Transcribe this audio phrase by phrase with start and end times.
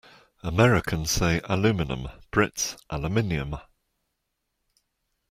[0.41, 3.57] Americans say aluminum, Brits aluminium